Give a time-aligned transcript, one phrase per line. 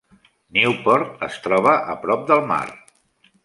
[0.57, 2.67] Nieuwpoort es troba a prop del mar.